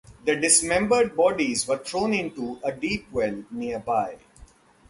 The 0.25 0.35
dismembered 0.35 1.15
bodies 1.15 1.67
were 1.67 1.77
thrown 1.77 2.15
into 2.15 2.59
a 2.63 2.71
deep 2.71 3.05
well 3.11 3.43
nearby. 3.51 4.17